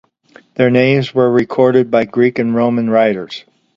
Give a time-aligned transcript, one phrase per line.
[0.55, 3.45] Their names were recorded by Greek and Roman writers.